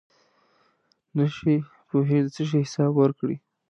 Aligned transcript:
نشی 1.17 1.55
پوهېږي 1.87 2.19
د 2.25 2.27
څه 2.35 2.43
شي 2.49 2.59
حساب 2.65 2.91
ورکړي. 2.97 3.37